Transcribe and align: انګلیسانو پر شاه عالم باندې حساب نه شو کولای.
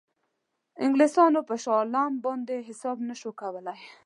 انګلیسانو 0.85 1.39
پر 1.47 1.57
شاه 1.63 1.77
عالم 1.79 2.11
باندې 2.25 2.55
حساب 2.67 2.97
نه 3.09 3.15
شو 3.21 3.31
کولای. 3.41 3.79